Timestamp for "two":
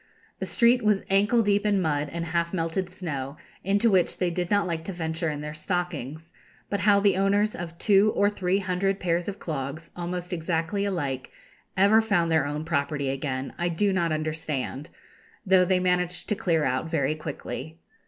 7.77-8.11